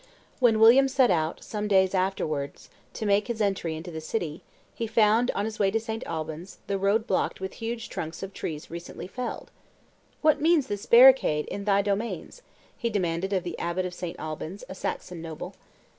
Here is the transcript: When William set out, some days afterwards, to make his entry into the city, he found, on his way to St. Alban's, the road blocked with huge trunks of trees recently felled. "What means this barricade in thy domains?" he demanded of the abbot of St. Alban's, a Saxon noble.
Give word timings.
When 0.39 0.59
William 0.59 0.87
set 0.87 1.11
out, 1.11 1.43
some 1.43 1.67
days 1.67 1.93
afterwards, 1.93 2.71
to 2.93 3.05
make 3.05 3.27
his 3.27 3.39
entry 3.39 3.75
into 3.75 3.91
the 3.91 4.01
city, 4.01 4.41
he 4.73 4.87
found, 4.87 5.29
on 5.35 5.45
his 5.45 5.59
way 5.59 5.69
to 5.69 5.79
St. 5.79 6.03
Alban's, 6.07 6.57
the 6.65 6.79
road 6.79 7.05
blocked 7.05 7.39
with 7.39 7.53
huge 7.61 7.87
trunks 7.87 8.23
of 8.23 8.33
trees 8.33 8.71
recently 8.71 9.05
felled. 9.05 9.51
"What 10.23 10.41
means 10.41 10.65
this 10.65 10.87
barricade 10.87 11.45
in 11.49 11.65
thy 11.65 11.83
domains?" 11.83 12.41
he 12.75 12.89
demanded 12.89 13.31
of 13.31 13.43
the 13.43 13.59
abbot 13.59 13.85
of 13.85 13.93
St. 13.93 14.17
Alban's, 14.19 14.63
a 14.67 14.73
Saxon 14.73 15.21
noble. 15.21 15.53